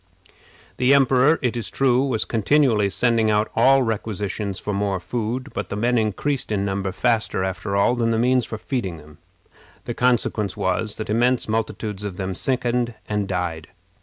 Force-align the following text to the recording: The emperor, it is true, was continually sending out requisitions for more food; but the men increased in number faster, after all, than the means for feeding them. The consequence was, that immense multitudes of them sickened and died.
The 0.77 0.95
emperor, 0.95 1.37
it 1.43 1.55
is 1.55 1.69
true, 1.69 2.03
was 2.03 2.25
continually 2.25 2.89
sending 2.89 3.29
out 3.29 3.51
requisitions 3.55 4.57
for 4.59 4.73
more 4.73 4.99
food; 4.99 5.49
but 5.53 5.69
the 5.69 5.75
men 5.75 5.99
increased 5.99 6.51
in 6.51 6.65
number 6.65 6.91
faster, 6.91 7.43
after 7.43 7.75
all, 7.75 7.93
than 7.93 8.09
the 8.09 8.17
means 8.17 8.47
for 8.47 8.57
feeding 8.57 8.97
them. 8.97 9.19
The 9.85 9.93
consequence 9.93 10.57
was, 10.57 10.97
that 10.97 11.11
immense 11.11 11.47
multitudes 11.47 12.03
of 12.03 12.17
them 12.17 12.33
sickened 12.33 12.95
and 13.07 13.27
died. 13.27 13.67